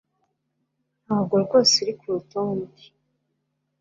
Ntabwo 1.05 1.33
rwose 1.43 1.73
uri 1.81 1.93
kurutonde 1.99 2.83